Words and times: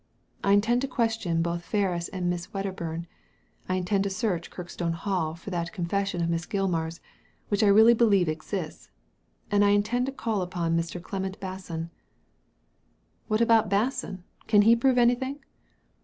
I 0.43 0.53
intend 0.53 0.81
to 0.81 0.87
question 0.87 1.43
both 1.43 1.63
Ferris 1.63 2.07
and 2.07 2.27
Miss 2.27 2.51
Wedderbum, 2.51 3.05
I 3.69 3.75
intend 3.75 4.03
to 4.05 4.09
search 4.09 4.49
Kirkstone 4.49 4.93
Hall 4.93 5.35
for 5.35 5.51
that 5.51 5.71
confession 5.73 6.23
of 6.23 6.29
Miss 6.31 6.47
Gilmar's, 6.47 7.01
which 7.49 7.61
I 7.61 7.67
really 7.67 7.93
beh'eve 7.93 8.27
exists, 8.27 8.89
and 9.51 9.63
I 9.63 9.69
intend 9.69 10.07
to 10.07 10.11
call 10.11 10.41
upon 10.41 10.75
Mr. 10.75 10.99
Clement 10.99 11.39
Basson.*' 11.39 11.91
* 12.59 13.27
What 13.27 13.41
about 13.41 13.69
Basson— 13.69 14.23
can 14.47 14.63
he 14.63 14.75
prove 14.75 14.97
anything 14.97 15.39